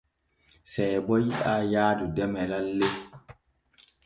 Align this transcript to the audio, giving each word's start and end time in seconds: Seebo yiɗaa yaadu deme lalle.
Seebo 0.71 1.13
yiɗaa 1.25 1.61
yaadu 1.71 2.05
deme 2.15 2.41
lalle. 2.51 2.87